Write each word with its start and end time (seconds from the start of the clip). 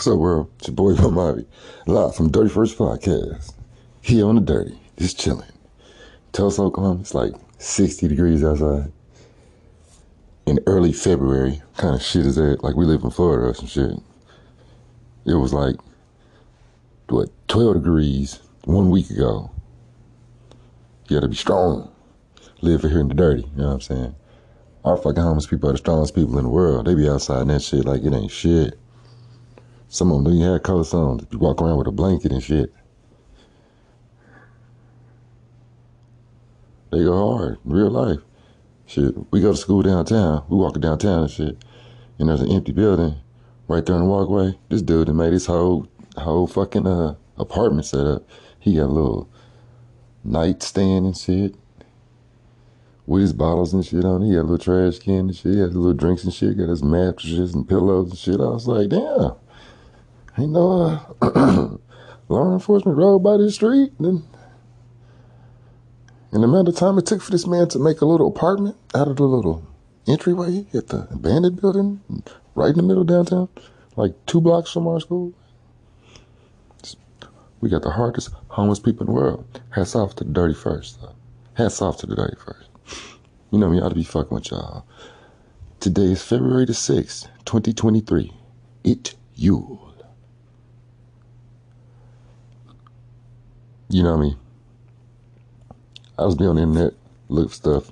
What's 0.00 0.08
up, 0.08 0.18
world? 0.18 0.50
It's 0.58 0.68
your 0.68 0.74
boy 0.74 0.94
Mojave, 0.94 1.46
live 1.86 2.16
from 2.16 2.30
Dirty 2.30 2.48
First 2.48 2.78
Podcast. 2.78 3.52
Here 4.00 4.24
on 4.24 4.36
the 4.36 4.40
Dirty, 4.40 4.80
just 4.96 5.20
chilling. 5.20 5.52
Tulsa, 6.32 6.62
Oklahoma, 6.62 7.00
it's 7.00 7.12
like 7.12 7.34
60 7.58 8.08
degrees 8.08 8.42
outside. 8.42 8.92
In 10.46 10.58
early 10.66 10.94
February, 10.94 11.60
kind 11.76 11.94
of 11.94 12.00
shit 12.00 12.24
is 12.24 12.36
that? 12.36 12.64
Like 12.64 12.76
we 12.76 12.86
live 12.86 13.04
in 13.04 13.10
Florida 13.10 13.48
or 13.48 13.52
some 13.52 13.66
shit. 13.66 13.92
It 15.26 15.34
was 15.34 15.52
like, 15.52 15.76
what, 17.10 17.28
12 17.48 17.74
degrees 17.74 18.40
one 18.64 18.88
week 18.88 19.10
ago. 19.10 19.50
You 21.10 21.16
gotta 21.18 21.28
be 21.28 21.36
strong. 21.36 21.92
Live 22.62 22.80
here 22.80 23.00
in 23.00 23.08
the 23.08 23.14
dirty, 23.14 23.42
you 23.42 23.50
know 23.54 23.66
what 23.66 23.74
I'm 23.74 23.80
saying? 23.82 24.14
Our 24.82 24.96
fucking 24.96 25.22
homeless 25.22 25.46
people 25.46 25.68
are 25.68 25.72
the 25.72 25.78
strongest 25.78 26.14
people 26.14 26.38
in 26.38 26.44
the 26.44 26.50
world. 26.50 26.86
They 26.86 26.94
be 26.94 27.06
outside 27.06 27.42
and 27.42 27.50
that 27.50 27.60
shit 27.60 27.84
like 27.84 28.02
it 28.02 28.14
ain't 28.14 28.30
shit. 28.30 28.78
Some 29.92 30.12
of 30.12 30.22
them 30.22 30.32
even 30.32 30.52
have 30.52 30.62
colors 30.62 30.94
on. 30.94 31.26
You 31.32 31.38
walk 31.38 31.60
around 31.60 31.76
with 31.76 31.88
a 31.88 31.92
blanket 31.92 32.30
and 32.30 32.40
shit. 32.40 32.72
They 36.92 37.02
go 37.02 37.36
hard 37.36 37.58
real 37.64 37.90
life. 37.90 38.20
Shit, 38.86 39.14
we 39.32 39.40
go 39.40 39.50
to 39.50 39.56
school 39.56 39.82
downtown. 39.82 40.44
We 40.48 40.56
walk 40.56 40.80
downtown 40.80 41.22
and 41.22 41.30
shit. 41.30 41.56
And 42.20 42.28
there's 42.28 42.40
an 42.40 42.52
empty 42.52 42.70
building 42.70 43.16
right 43.66 43.84
there 43.84 43.96
in 43.96 44.02
the 44.02 44.08
walkway. 44.08 44.56
This 44.68 44.80
dude 44.80 45.08
that 45.08 45.12
made 45.12 45.32
his 45.32 45.46
whole 45.46 45.88
whole 46.16 46.46
fucking 46.46 46.86
uh, 46.86 47.16
apartment 47.36 47.84
set 47.84 48.06
up. 48.06 48.28
He 48.60 48.76
got 48.76 48.84
a 48.84 48.86
little 48.86 49.28
nightstand 50.22 51.06
and 51.06 51.16
shit 51.16 51.56
with 53.06 53.22
his 53.22 53.32
bottles 53.32 53.74
and 53.74 53.84
shit 53.84 54.04
on. 54.04 54.22
He 54.22 54.34
had 54.34 54.42
a 54.42 54.42
little 54.42 54.58
trash 54.58 55.00
can 55.00 55.28
and 55.28 55.36
shit. 55.36 55.54
He 55.54 55.60
had 55.60 55.74
little 55.74 55.94
drinks 55.94 56.22
and 56.22 56.32
shit. 56.32 56.58
Got 56.58 56.68
his 56.68 56.84
mattresses 56.84 57.54
and 57.56 57.68
pillows 57.68 58.10
and 58.10 58.18
shit. 58.18 58.40
I 58.40 58.50
was 58.50 58.68
like, 58.68 58.88
damn. 58.90 59.32
Ain't 60.38 60.52
no 60.52 61.00
uh, 61.20 61.76
law 62.28 62.52
enforcement 62.52 62.96
rode 62.96 63.22
by 63.22 63.36
this 63.36 63.56
street. 63.56 63.92
And, 63.98 64.22
and 66.32 66.42
the 66.42 66.48
amount 66.48 66.68
of 66.68 66.76
time 66.76 66.98
it 66.98 67.06
took 67.06 67.20
for 67.20 67.30
this 67.30 67.46
man 67.46 67.68
to 67.68 67.78
make 67.78 68.00
a 68.00 68.06
little 68.06 68.28
apartment 68.28 68.76
out 68.94 69.08
of 69.08 69.16
the 69.16 69.24
little 69.24 69.66
entryway 70.06 70.66
at 70.72 70.88
the 70.88 71.08
abandoned 71.10 71.60
building 71.60 72.00
right 72.54 72.70
in 72.70 72.76
the 72.76 72.82
middle 72.82 73.02
of 73.02 73.08
downtown, 73.08 73.48
like 73.96 74.14
two 74.26 74.40
blocks 74.40 74.72
from 74.72 74.86
our 74.86 75.00
school. 75.00 75.34
We 77.60 77.68
got 77.68 77.82
the 77.82 77.90
hardest 77.90 78.30
homeless 78.48 78.78
people 78.78 79.06
in 79.06 79.12
the 79.12 79.20
world. 79.20 79.60
Hats 79.70 79.94
off 79.94 80.14
to 80.16 80.24
the 80.24 80.32
dirty 80.32 80.54
first. 80.54 80.98
Hats 81.54 81.82
off 81.82 81.98
to 81.98 82.06
the 82.06 82.16
dirty 82.16 82.36
first. 82.36 82.68
You 83.50 83.58
know 83.58 83.68
me, 83.68 83.80
I 83.80 83.82
ought 83.82 83.90
to 83.90 83.94
be 83.94 84.04
fucking 84.04 84.34
with 84.34 84.50
y'all. 84.50 84.86
Today 85.80 86.12
is 86.12 86.22
February 86.22 86.64
the 86.64 86.72
6th, 86.72 87.26
2023. 87.44 88.32
It 88.84 89.14
Yule. 89.40 89.89
You 93.92 94.04
know 94.04 94.16
me. 94.16 94.26
I 94.26 94.30
mean? 94.30 94.38
I 96.16 96.24
was 96.24 96.36
on 96.36 96.54
the 96.54 96.62
internet, 96.62 96.92
look 97.28 97.52
stuff 97.52 97.90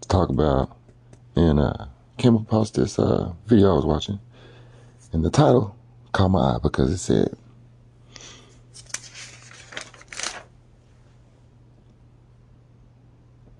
to 0.00 0.08
talk 0.08 0.28
about, 0.28 0.76
and 1.36 1.60
uh, 1.60 1.86
came 2.18 2.34
across 2.34 2.72
this 2.72 2.98
uh, 2.98 3.32
video 3.46 3.70
I 3.70 3.76
was 3.76 3.86
watching. 3.86 4.18
And 5.12 5.24
the 5.24 5.30
title 5.30 5.76
caught 6.10 6.30
my 6.30 6.40
eye 6.40 6.58
because 6.60 6.90
it 6.90 6.98
said, 6.98 7.36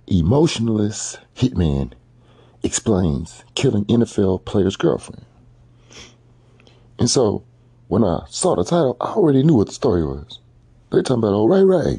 Emotionless 0.08 1.18
hitman 1.36 1.92
explains 2.64 3.44
killing 3.54 3.84
NFL 3.84 4.44
player's 4.44 4.76
girlfriend. 4.76 5.24
And 6.98 7.08
so 7.08 7.44
when 7.86 8.02
I 8.02 8.24
saw 8.28 8.56
the 8.56 8.64
title, 8.64 8.96
I 9.00 9.12
already 9.12 9.44
knew 9.44 9.54
what 9.54 9.68
the 9.68 9.72
story 9.72 10.04
was. 10.04 10.40
They 10.90 11.02
talking 11.02 11.18
about 11.18 11.32
old 11.34 11.50
Ray 11.50 11.64
Ray. 11.64 11.98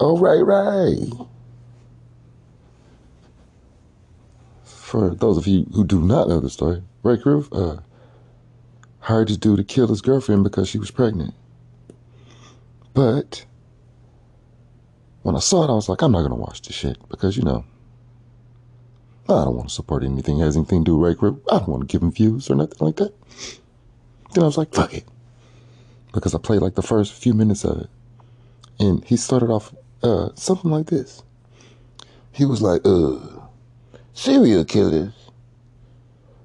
Oh 0.00 0.16
Ray 0.18 0.42
Ray. 0.42 1.10
For 4.64 5.14
those 5.14 5.38
of 5.38 5.46
you 5.46 5.64
who 5.72 5.84
do 5.84 6.00
not 6.00 6.28
know 6.28 6.40
the 6.40 6.50
story, 6.50 6.82
Ray 7.02 7.16
Carruth 7.18 7.52
uh, 7.52 7.78
hired 9.00 9.28
this 9.28 9.36
dude 9.36 9.58
to 9.58 9.64
kill 9.64 9.88
his 9.88 10.02
girlfriend 10.02 10.44
because 10.44 10.68
she 10.68 10.78
was 10.78 10.90
pregnant. 10.90 11.34
But 12.94 13.46
when 15.22 15.34
I 15.36 15.38
saw 15.38 15.64
it, 15.64 15.70
I 15.70 15.74
was 15.74 15.88
like, 15.88 16.02
I'm 16.02 16.12
not 16.12 16.22
gonna 16.22 16.34
watch 16.34 16.62
this 16.62 16.76
shit 16.76 16.98
because 17.08 17.36
you 17.36 17.42
know, 17.42 17.64
I 19.28 19.44
don't 19.44 19.56
want 19.56 19.68
to 19.68 19.74
support 19.74 20.04
anything 20.04 20.38
that 20.38 20.44
has 20.46 20.56
anything 20.56 20.84
to 20.84 20.90
do 20.90 20.96
with 20.96 21.08
Ray 21.08 21.14
Carruth. 21.14 21.40
I 21.50 21.58
don't 21.58 21.68
want 21.68 21.82
to 21.82 21.86
give 21.86 22.02
him 22.02 22.12
views 22.12 22.50
or 22.50 22.54
nothing 22.54 22.78
like 22.80 22.96
that. 22.96 23.14
Then 24.32 24.42
I 24.42 24.46
was 24.46 24.58
like, 24.58 24.74
fuck 24.74 24.92
it, 24.94 25.04
because 26.12 26.34
I 26.34 26.38
played 26.38 26.62
like 26.62 26.74
the 26.74 26.82
first 26.82 27.12
few 27.12 27.34
minutes 27.34 27.64
of 27.64 27.78
it, 27.82 27.90
and 28.78 29.04
he 29.04 29.16
started 29.16 29.50
off 29.50 29.74
uh, 30.02 30.30
something 30.34 30.70
like 30.70 30.86
this. 30.86 31.22
He 32.32 32.44
was 32.44 32.62
like, 32.62 32.82
uh, 32.84 33.18
serial 34.14 34.64
killers. 34.64 35.12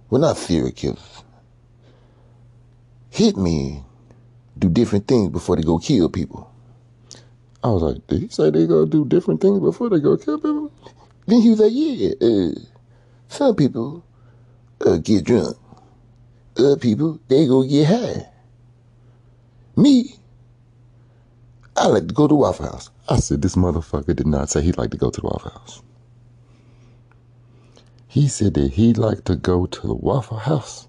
Well, 0.10 0.22
not 0.22 0.38
serial 0.38 0.72
killers. 0.72 1.24
Hit 3.10 3.38
me 3.38 3.84
do 4.58 4.70
different 4.70 5.08
things 5.08 5.30
before 5.30 5.56
they 5.56 5.64
go 5.64 5.78
kill 5.78 6.10
people. 6.10 6.52
I 7.64 7.70
was 7.70 7.84
like, 7.84 8.08
did 8.08 8.22
he 8.22 8.28
say 8.30 8.50
they 8.50 8.68
gonna 8.68 8.86
do 8.86 9.06
different 9.06 9.42
things 9.42 9.60
before 9.60 9.90
they 9.90 10.00
go 10.00 10.18
kill 10.18 10.38
people? 10.38 10.72
Then 11.26 11.42
he 11.42 11.50
was 11.50 11.60
like, 11.60 11.72
yeah, 11.74 12.12
uh, 12.22 12.52
some 13.28 13.56
people 13.56 14.04
uh, 14.86 14.98
get 14.98 15.26
drunk. 15.26 15.58
Other 16.58 16.78
people, 16.78 17.20
they 17.28 17.46
go 17.48 17.64
get 17.64 17.88
high. 17.88 18.30
Me, 19.78 20.16
I 21.76 21.86
like 21.86 22.08
to 22.08 22.14
go 22.16 22.28
to 22.28 22.34
Waffle 22.34 22.66
House. 22.66 22.90
I 23.08 23.20
said, 23.20 23.44
this 23.44 23.56
motherfucker 23.56 24.16
did 24.16 24.26
not 24.26 24.50
say 24.50 24.64
he'd 24.64 24.80
like 24.80 24.90
to 24.90 24.98
go 24.98 25.12
to 25.12 25.22
the 25.22 25.28
Waffle 25.28 25.52
House. 25.52 25.84
He 28.08 28.28
said 28.28 28.56
that 28.56 28.72
he'd 28.74 28.98
like 28.98 29.24
to 29.26 29.36
go 29.36 29.68
to 29.68 29.88
the 29.88 29.94
Waffle 29.94 30.38
House. 30.38 30.88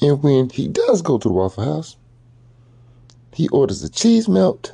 And 0.00 0.22
when 0.22 0.50
he 0.50 0.68
does 0.68 1.02
go 1.02 1.18
to 1.18 1.28
the 1.28 1.34
Waffle 1.34 1.64
House, 1.64 1.96
he 3.34 3.48
orders 3.48 3.82
a 3.82 3.88
cheese 3.88 4.28
melt, 4.28 4.72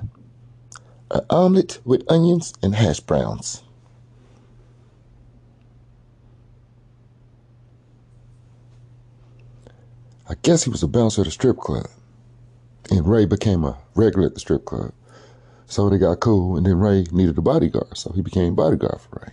an 1.10 1.22
omelet 1.30 1.80
with 1.86 2.04
onions 2.12 2.53
and 2.62 2.75
hash 2.75 3.00
browns. 3.00 3.62
I 10.28 10.34
guess 10.43 10.65
he 10.65 10.71
was 10.71 10.83
a 10.83 10.89
bouncer 10.89 11.22
at 11.22 11.27
a 11.27 11.31
strip 11.31 11.56
club. 11.56 11.87
And 12.91 13.06
Ray 13.06 13.25
became 13.25 13.65
a 13.65 13.78
regular 13.94 14.27
at 14.27 14.34
the 14.34 14.41
strip 14.41 14.65
club. 14.65 14.93
So 15.66 15.89
they 15.89 15.99
got 15.99 16.21
cool, 16.21 16.56
and 16.56 16.65
then 16.65 16.78
Ray 16.78 17.05
needed 17.12 17.37
a 17.37 17.43
bodyguard, 17.43 17.97
so 17.97 18.12
he 18.12 18.22
became 18.22 18.55
bodyguard 18.55 19.00
for 19.00 19.22
Ray. 19.22 19.33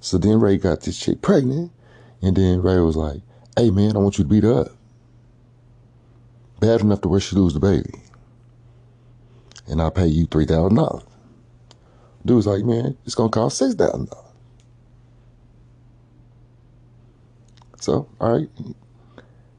So 0.00 0.18
then 0.18 0.40
Ray 0.40 0.56
got 0.56 0.80
this 0.80 0.98
chick 0.98 1.22
pregnant, 1.22 1.72
and 2.22 2.36
then 2.36 2.62
Ray 2.62 2.80
was 2.80 2.96
like, 2.96 3.20
hey 3.56 3.70
man, 3.70 3.96
I 3.96 4.00
want 4.00 4.18
you 4.18 4.24
to 4.24 4.28
beat 4.28 4.44
her 4.44 4.62
up. 4.62 4.68
Bad 6.60 6.80
enough 6.80 7.00
to 7.02 7.08
where 7.08 7.20
she 7.20 7.36
lose 7.36 7.54
the 7.54 7.60
baby. 7.60 8.02
And 9.68 9.80
I'll 9.80 9.90
pay 9.90 10.06
you 10.06 10.26
$3,000. 10.26 11.04
Dude 12.24 12.36
was 12.36 12.46
like, 12.46 12.64
man, 12.64 12.96
it's 13.04 13.14
to 13.14 13.28
cost 13.28 13.60
$6,000. 13.62 14.12
So, 17.80 18.08
all 18.20 18.32
right, 18.38 18.48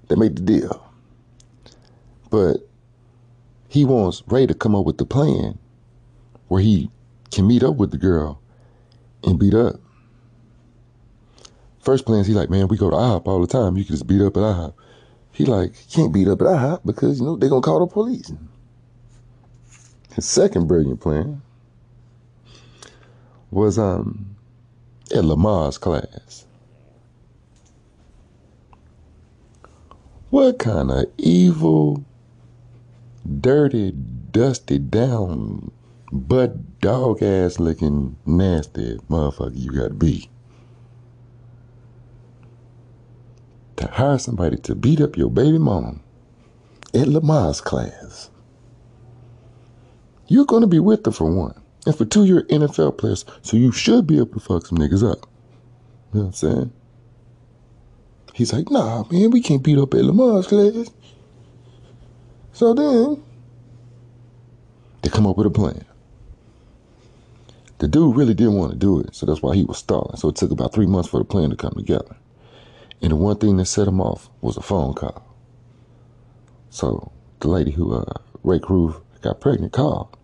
they 0.09 0.15
made 0.15 0.35
the 0.35 0.41
deal. 0.41 0.91
But 2.29 2.57
he 3.67 3.85
wants 3.85 4.23
Ray 4.27 4.45
to 4.47 4.53
come 4.53 4.75
up 4.75 4.85
with 4.85 4.97
the 4.97 5.05
plan 5.05 5.57
where 6.47 6.61
he 6.61 6.89
can 7.31 7.47
meet 7.47 7.63
up 7.63 7.75
with 7.75 7.91
the 7.91 7.97
girl 7.97 8.41
and 9.23 9.39
beat 9.39 9.53
up. 9.53 9.75
First 11.79 12.05
plans, 12.05 12.27
he 12.27 12.33
like, 12.33 12.49
man, 12.49 12.67
we 12.67 12.77
go 12.77 12.89
to 12.89 12.95
IHOP 12.95 13.27
all 13.27 13.41
the 13.41 13.47
time. 13.47 13.77
You 13.77 13.85
can 13.85 13.93
just 13.95 14.07
beat 14.07 14.21
up 14.21 14.35
at 14.35 14.43
IHOP. 14.43 14.73
He 15.31 15.45
like, 15.45 15.73
can't 15.89 16.13
beat 16.13 16.27
up 16.27 16.41
at 16.41 16.47
IHOP 16.47 16.85
because, 16.85 17.19
you 17.19 17.25
know, 17.25 17.35
they're 17.37 17.49
to 17.49 17.61
call 17.61 17.79
the 17.79 17.87
police. 17.87 18.33
His 20.15 20.25
second 20.25 20.67
brilliant 20.67 20.99
plan 20.99 21.41
was 23.51 23.79
um 23.79 24.35
at 25.11 25.23
Lamaze 25.23 25.79
class. 25.79 26.45
What 30.29 30.59
kind 30.59 30.91
of 30.91 31.05
evil, 31.17 32.05
dirty, 33.41 33.91
dusty, 33.91 34.77
down, 34.77 35.71
butt 36.11 36.79
dog 36.79 37.23
ass 37.23 37.59
looking 37.59 38.15
nasty 38.27 38.99
motherfucker 39.09 39.57
you 39.57 39.71
gotta 39.71 39.95
be? 39.95 40.29
To 43.77 43.87
hire 43.87 44.19
somebody 44.19 44.57
to 44.57 44.75
beat 44.75 45.01
up 45.01 45.17
your 45.17 45.31
baby 45.31 45.57
mom 45.57 46.01
at 46.93 47.07
Lamaze 47.07 47.63
class. 47.63 48.29
You're 50.27 50.45
gonna 50.45 50.67
be 50.67 50.79
with 50.79 51.07
her 51.07 51.11
for 51.11 51.31
one. 51.31 51.59
And 51.87 51.95
for 51.95 52.05
two, 52.05 52.25
you're 52.25 52.43
NFL 52.43 52.99
players, 52.99 53.25
so 53.41 53.57
you 53.57 53.71
should 53.71 54.05
be 54.05 54.17
able 54.17 54.27
to 54.27 54.39
fuck 54.39 54.67
some 54.67 54.77
niggas 54.77 55.09
up. 55.09 55.27
You 56.13 56.19
know 56.19 56.25
what 56.25 56.27
I'm 56.27 56.33
saying? 56.33 56.73
He's 58.33 58.53
like, 58.53 58.69
nah, 58.69 59.03
man, 59.11 59.31
we 59.31 59.41
can't 59.41 59.63
beat 59.63 59.77
up 59.77 59.93
at 59.93 60.01
Lamaze 60.01 60.47
class. 60.47 60.91
So 62.53 62.73
then, 62.73 63.23
they 65.01 65.09
come 65.09 65.27
up 65.27 65.37
with 65.37 65.47
a 65.47 65.51
plan. 65.51 65.85
The 67.79 67.87
dude 67.87 68.15
really 68.15 68.33
didn't 68.33 68.55
want 68.55 68.71
to 68.71 68.77
do 68.77 68.99
it, 68.99 69.15
so 69.15 69.25
that's 69.25 69.41
why 69.41 69.55
he 69.55 69.63
was 69.63 69.77
stalling. 69.77 70.17
So 70.17 70.27
it 70.29 70.35
took 70.35 70.51
about 70.51 70.73
three 70.73 70.85
months 70.85 71.09
for 71.09 71.17
the 71.17 71.23
plan 71.23 71.49
to 71.49 71.55
come 71.55 71.73
together. 71.75 72.15
And 73.01 73.11
the 73.11 73.15
one 73.15 73.37
thing 73.37 73.55
that 73.57 73.65
set 73.65 73.87
him 73.87 74.01
off 74.01 74.29
was 74.41 74.57
a 74.57 74.61
phone 74.61 74.93
call. 74.93 75.23
So 76.69 77.11
the 77.39 77.47
lady 77.47 77.71
who 77.71 77.95
uh, 77.95 78.13
Ray 78.43 78.59
Carruth 78.59 78.99
got 79.21 79.39
pregnant 79.39 79.71
called. 79.71 80.15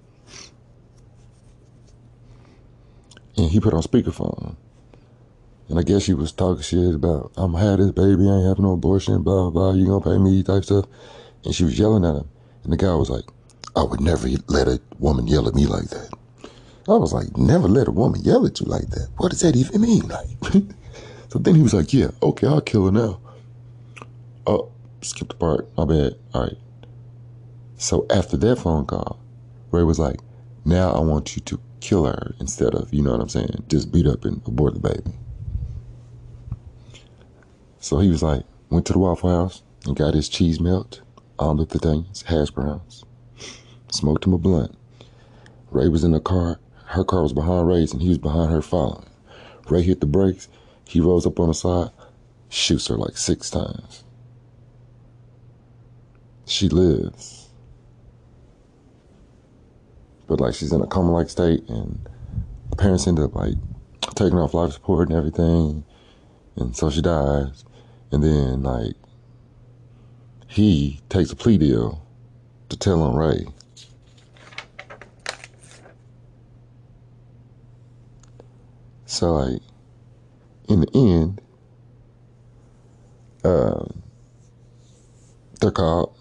And 3.38 3.50
he 3.50 3.60
put 3.60 3.74
on 3.74 3.82
speakerphone. 3.82 4.58
And 5.70 5.80
I 5.80 5.84
guess 5.84 6.04
she 6.04 6.14
was 6.14 6.32
talking 6.32 6.62
shit 6.62 6.94
about, 6.94 7.32
I'm 7.38 7.54
have 7.56 7.80
this 7.80 7.92
baby, 7.92 8.30
I 8.30 8.36
ain't 8.38 8.48
having 8.48 8.66
no 8.66 8.74
abortion, 8.74 9.24
blah 9.24 9.50
blah, 9.50 9.72
blah, 9.72 9.74
you 9.74 9.88
gonna 9.88 10.04
pay 10.04 10.18
me, 10.18 10.44
type 10.44 10.64
stuff. 10.64 10.86
And 11.44 11.56
she 11.56 11.64
was 11.64 11.78
yelling 11.78 12.06
at 12.06 12.16
him. 12.16 12.30
And 12.64 12.74
the 12.74 12.78
guy 12.78 12.94
was 12.94 13.10
like, 13.10 13.26
I 13.76 13.84
would 13.84 14.00
never 14.00 14.28
let 14.48 14.68
a 14.68 14.80
woman 15.00 15.28
yell 15.28 15.48
at 15.48 15.56
me 15.56 15.66
like 15.66 15.90
that. 15.90 16.10
I 16.88 16.94
was 16.98 17.14
like, 17.14 17.36
never 17.36 17.68
let 17.68 17.88
a 17.88 17.92
woman 17.92 18.22
yell 18.22 18.46
at 18.46 18.60
you 18.60 18.68
like 18.68 18.90
that. 18.92 19.10
What 19.18 19.32
does 19.32 19.42
that 19.42 19.56
even 19.56 19.82
mean? 19.82 20.08
Like, 20.08 20.28
so 21.30 21.40
then 21.40 21.56
he 21.56 21.62
was 21.62 21.74
like, 21.74 21.92
yeah, 21.94 22.12
okay, 22.22 22.48
I'll 22.48 22.62
kill 22.62 22.86
her 22.86 22.92
now. 22.92 23.20
Oh, 24.46 24.72
skip 25.02 25.30
the 25.30 25.36
part. 25.36 25.68
My 25.78 25.86
bad. 25.86 26.16
All 26.34 26.44
right. 26.44 26.58
So 27.78 28.06
after 28.12 28.38
that 28.38 28.58
phone 28.58 28.86
call, 28.86 29.20
Ray 29.72 29.84
was 29.84 30.00
like, 30.00 30.20
now 30.64 30.92
I 30.92 31.00
want 31.00 31.36
you 31.36 31.42
to 31.44 31.60
kill 31.80 32.06
her 32.06 32.36
instead 32.40 32.74
of, 32.76 32.94
you 32.94 33.02
know 33.02 33.12
what 33.12 33.22
I'm 33.22 33.30
saying, 33.30 33.66
just 33.68 33.92
beat 33.92 34.08
up 34.08 34.24
and 34.26 34.42
abort 34.46 34.76
the 34.76 34.80
baby. 34.80 35.18
So 37.86 38.00
he 38.00 38.10
was 38.10 38.24
like, 38.24 38.42
went 38.72 38.88
to 38.88 38.94
the 38.94 38.98
Waffle 38.98 39.30
House 39.30 39.62
and 39.86 39.96
got 39.96 40.16
his 40.16 40.28
cheese 40.28 40.60
melt, 40.60 41.02
omelet 41.38 41.70
the 41.70 41.78
things, 41.78 42.24
hash 42.24 42.50
browns, 42.50 43.06
smoked 43.92 44.26
him 44.26 44.34
a 44.34 44.40
blunt. 44.40 44.76
Ray 45.70 45.88
was 45.88 46.04
in 46.04 46.10
the 46.10 46.20
car, 46.20 46.60
her 46.86 47.04
car 47.04 47.22
was 47.22 47.32
behind 47.32 47.68
Ray's 47.68 47.94
and 47.94 48.02
he 48.02 48.10
was 48.10 48.18
behind 48.18 48.52
her 48.52 48.64
following. 48.64 49.06
Ray 49.70 49.84
hit 49.84 50.00
the 50.00 50.08
brakes. 50.08 50.48
He 50.88 51.00
rolls 51.00 51.28
up 51.28 51.40
on 51.40 51.50
the 51.50 51.54
side, 51.54 51.92
shoots 52.50 52.88
her 52.88 52.98
like 52.98 53.18
six 53.18 53.52
times. 53.52 54.04
She 56.48 56.70
lives. 56.70 57.50
But 60.26 60.42
like 60.42 60.56
she's 60.56 60.74
in 60.74 60.82
a 60.82 60.88
coma 60.88 61.12
like 61.12 61.30
state 61.30 61.70
and 61.70 62.00
the 62.72 62.78
parents 62.78 63.06
end 63.06 63.20
up 63.20 63.36
like 63.36 63.54
taking 64.16 64.40
off 64.40 64.56
life 64.56 64.72
support 64.72 65.10
and 65.10 65.16
everything. 65.16 65.84
And 66.56 66.76
so 66.76 66.90
she 66.90 67.04
dies. 67.04 67.64
And 68.12 68.24
then 68.24 68.64
like 68.64 68.96
he 70.48 71.02
takes 71.10 71.32
a 71.32 71.36
plea 71.36 71.58
deal 71.58 72.06
to 72.70 72.78
tell 72.78 73.04
on 73.04 73.16
Ray. 73.16 73.46
So 79.06 79.34
like 79.34 79.62
in 80.68 80.82
the 80.82 80.90
end, 80.94 81.42
uh, 83.44 83.86
they're 85.62 85.72
caught 85.72 86.16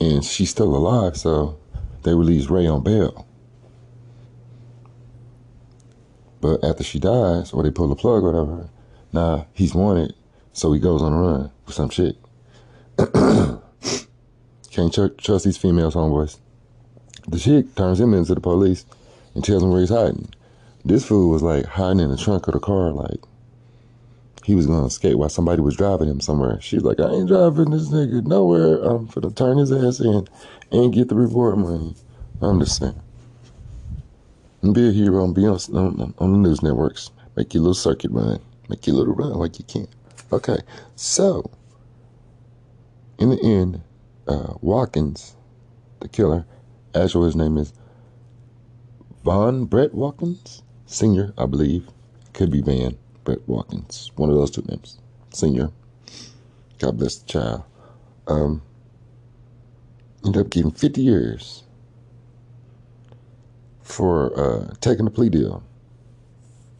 and 0.00 0.24
she's 0.24 0.50
still 0.50 0.74
alive, 0.74 1.16
so 1.16 1.58
they 2.02 2.14
release 2.14 2.48
Ray 2.48 2.66
on 2.66 2.82
bail. 2.82 3.26
But 6.40 6.62
after 6.62 6.84
she 6.84 6.98
dies, 6.98 7.52
or 7.52 7.62
they 7.62 7.70
pull 7.70 7.88
the 7.88 7.94
plug 7.94 8.22
or 8.22 8.32
whatever, 8.32 8.68
now 9.12 9.46
he's 9.54 9.74
wanted, 9.74 10.14
so 10.54 10.72
he 10.72 10.80
goes 10.80 11.02
on 11.02 11.12
a 11.12 11.20
run 11.20 11.50
for 11.66 11.72
some 11.72 11.90
shit. 11.90 12.16
Can't 14.70 14.94
tr- 14.94 15.08
trust 15.18 15.44
these 15.44 15.58
females, 15.58 15.94
homeboys. 15.94 16.38
The 17.28 17.38
chick 17.38 17.74
turns 17.74 18.00
him 18.00 18.14
into 18.14 18.34
the 18.34 18.40
police 18.40 18.86
and 19.34 19.44
tells 19.44 19.62
him 19.62 19.70
where 19.70 19.80
he's 19.80 19.90
hiding. 19.90 20.30
This 20.84 21.04
fool 21.04 21.30
was 21.30 21.42
like 21.42 21.64
hiding 21.64 22.00
in 22.00 22.10
the 22.10 22.16
trunk 22.16 22.46
of 22.46 22.54
the 22.54 22.60
car, 22.60 22.92
like 22.92 23.20
he 24.44 24.54
was 24.54 24.66
gonna 24.66 24.86
escape 24.86 25.16
while 25.16 25.28
somebody 25.28 25.60
was 25.60 25.76
driving 25.76 26.08
him 26.08 26.20
somewhere. 26.20 26.60
She's 26.60 26.82
like, 26.82 27.00
I 27.00 27.10
ain't 27.10 27.28
driving 27.28 27.70
this 27.70 27.88
nigga 27.88 28.24
nowhere. 28.24 28.82
I'm 28.82 29.06
gonna 29.06 29.30
turn 29.30 29.58
his 29.58 29.72
ass 29.72 30.00
in 30.00 30.28
and 30.70 30.92
get 30.92 31.08
the 31.08 31.14
reward 31.14 31.58
money. 31.58 31.94
I'm 32.40 32.60
just 32.60 32.78
saying. 32.78 33.00
Be 34.72 34.88
a 34.88 34.92
hero 34.92 35.24
and 35.24 35.34
be 35.34 35.46
on, 35.46 35.58
on, 35.74 36.14
on 36.18 36.32
the 36.32 36.38
news 36.38 36.62
networks. 36.62 37.10
Make 37.36 37.54
your 37.54 37.62
little 37.62 37.74
circuit 37.74 38.10
run. 38.10 38.40
Make 38.68 38.86
your 38.86 38.96
little 38.96 39.14
run 39.14 39.34
like 39.34 39.58
you 39.58 39.64
can. 39.64 39.88
Okay, 40.32 40.58
so 40.96 41.50
in 43.18 43.30
the 43.30 43.42
end, 43.42 43.82
uh, 44.28 44.54
Watkins, 44.60 45.36
the 46.00 46.08
killer, 46.08 46.46
actually 46.94 47.26
his 47.26 47.36
name 47.36 47.58
is 47.58 47.72
Von 49.24 49.66
Brett 49.66 49.94
Watkins. 49.94 50.62
Senior, 50.86 51.32
I 51.38 51.46
believe. 51.46 51.88
Could 52.34 52.50
be 52.50 52.62
Van, 52.62 52.98
Brett 53.24 53.46
Watkins. 53.48 54.10
One 54.16 54.30
of 54.30 54.36
those 54.36 54.50
two 54.50 54.62
names. 54.68 54.98
Senior. 55.32 55.70
God 56.78 56.98
bless 56.98 57.16
the 57.16 57.26
child. 57.26 57.64
Um, 58.26 58.62
ended 60.24 60.42
up 60.46 60.50
getting 60.50 60.72
50 60.72 61.02
years 61.02 61.64
for 63.82 64.38
uh, 64.38 64.74
taking 64.80 65.06
a 65.06 65.10
plea 65.10 65.28
deal 65.30 65.62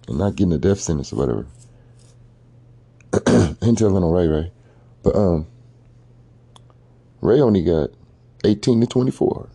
and 0.09 0.19
not 0.19 0.37
getting 0.37 0.53
a 0.53 0.59
death 0.59 0.81
sentence 0.81 1.13
or 1.13 1.17
whatever. 1.17 1.47
Ain't 3.65 3.81
on 3.81 4.05
Ray 4.13 4.29
Ray. 4.29 4.53
But 5.03 5.17
um, 5.17 5.47
Ray 7.23 7.41
only 7.41 7.63
got 7.63 7.91
18 8.45 8.83
to 8.83 8.87
24. 8.87 9.49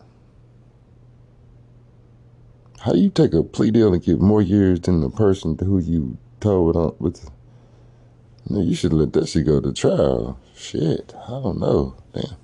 How 2.80 2.92
do 2.92 2.98
you 2.98 3.10
take 3.10 3.34
a 3.34 3.42
plea 3.44 3.70
deal 3.70 3.92
and 3.92 4.02
get 4.02 4.20
more 4.20 4.42
years 4.42 4.80
than 4.80 5.00
the 5.00 5.10
person 5.10 5.56
to 5.58 5.64
who 5.64 5.78
you 5.78 6.18
told 6.40 6.76
on 6.76 6.96
with? 6.98 7.30
No, 8.48 8.60
you 8.60 8.74
should 8.74 8.92
let 8.92 9.12
that 9.12 9.28
shit 9.28 9.46
go 9.46 9.60
to 9.60 9.72
trial. 9.72 10.40
Shit, 10.56 11.14
I 11.14 11.28
don't 11.28 11.60
know. 11.60 11.94
Damn. 12.12 12.36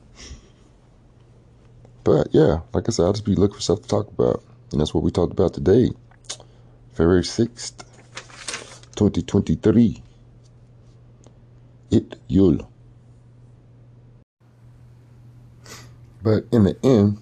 But 2.04 2.28
yeah, 2.30 2.60
like 2.72 2.88
I 2.88 2.92
said, 2.92 3.06
I'll 3.06 3.12
just 3.12 3.24
be 3.24 3.34
looking 3.34 3.56
for 3.56 3.60
stuff 3.62 3.82
to 3.82 3.88
talk 3.88 4.08
about. 4.08 4.44
And 4.70 4.80
that's 4.80 4.94
what 4.94 5.02
we 5.02 5.10
talked 5.10 5.32
about 5.32 5.54
today. 5.54 5.90
February 6.92 7.22
6th, 7.22 7.84
2023. 8.94 10.02
It 11.90 12.16
Yul. 12.28 12.66
But 16.22 16.44
in 16.50 16.64
the 16.64 16.76
end, 16.82 17.18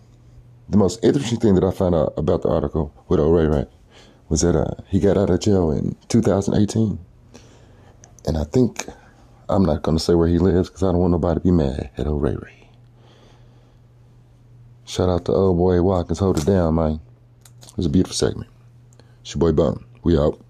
the 0.69 0.79
most 0.79 1.05
interesting 1.05 1.39
thing 1.39 1.55
that 1.57 1.65
I 1.65 1.71
found 1.71 1.95
out 1.95 2.15
about 2.17 2.43
the 2.43 2.49
article 2.49 2.93
with 3.09 3.21
Ray 3.21 3.67
was 4.29 4.41
that 4.41 4.57
uh, 4.57 4.83
he 4.89 4.99
got 4.99 5.19
out 5.19 5.31
of 5.31 5.41
jail 5.41 5.71
in 5.71 5.95
2018. 6.09 6.99
And 8.27 8.39
I 8.39 8.45
think, 8.45 8.87
I'm 9.49 9.65
not 9.65 9.83
going 9.83 9.99
to 9.99 10.03
say 10.03 10.15
where 10.15 10.29
he 10.29 10.39
lives 10.39 10.71
because 10.71 10.83
I 10.83 10.87
don't 10.87 11.01
want 11.01 11.13
nobody 11.13 11.41
to 11.41 11.45
be 11.45 11.51
mad 11.51 11.91
at 11.99 12.07
Ray. 12.07 12.71
Shout 14.87 15.09
out 15.09 15.27
to 15.27 15.33
old 15.33 15.59
boy 15.59 15.83
Watkins, 15.83 16.19
hold 16.19 16.39
it 16.39 16.47
down, 16.47 16.77
man. 16.77 17.01
It 17.63 17.77
was 17.77 17.87
a 17.87 17.91
beautiful 17.91 18.15
segment. 18.15 18.51
It's 19.21 19.35
your 19.35 19.41
boy 19.41 19.53
Bum. 19.53 19.85
We 20.03 20.19
out. 20.19 20.41